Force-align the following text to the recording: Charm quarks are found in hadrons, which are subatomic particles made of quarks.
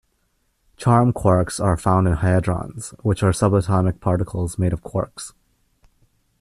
Charm 0.77 1.13
quarks 1.13 1.63
are 1.63 1.77
found 1.77 2.07
in 2.07 2.15
hadrons, 2.15 2.95
which 3.03 3.21
are 3.21 3.29
subatomic 3.29 3.99
particles 3.99 4.57
made 4.57 4.73
of 4.73 4.81
quarks. 4.81 5.33